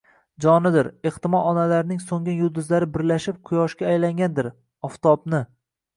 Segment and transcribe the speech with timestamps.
[0.43, 0.87] jonidir.
[1.09, 4.51] Ehtimol, onalarning so'ngan yulduzlari birlashib quyoshga aylangandir.
[4.91, 5.45] Oftobni